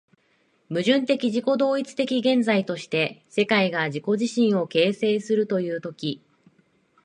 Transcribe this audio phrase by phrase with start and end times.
[0.67, 6.19] 矛盾的自己同一的現在として、世界が自己自身を形成するという時、